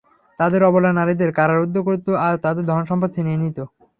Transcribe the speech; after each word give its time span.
তাদের 0.39 0.61
অবলা 0.69 0.91
নারীদের 0.93 1.29
কারারুদ্ধ 1.37 1.75
করত 1.87 2.07
আর 2.25 2.33
তাদের 2.45 2.63
ধনসম্পদ 2.71 3.09
ছিনিয়ে 3.15 3.41
নিত। 3.41 3.57